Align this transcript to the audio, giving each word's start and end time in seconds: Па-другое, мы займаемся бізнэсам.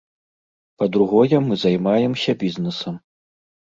Па-другое, 0.83 1.43
мы 1.51 1.61
займаемся 1.67 2.39
бізнэсам. 2.45 2.95